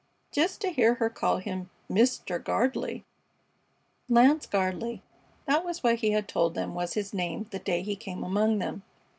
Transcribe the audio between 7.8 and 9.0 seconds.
he came among them.